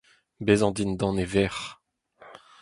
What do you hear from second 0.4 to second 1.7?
bezañ dindan e vec'h